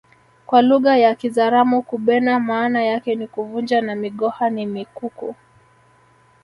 Kwa 0.45 0.61
lugha 0.61 0.97
ya 0.97 1.15
kizaramo 1.15 1.81
kubena 1.81 2.39
maana 2.39 2.83
yake 2.83 3.15
ni 3.15 3.27
kuvunja 3.27 3.81
na 3.81 3.95
migoha 3.95 4.49
ni 4.49 4.65
mikuku 4.65 5.35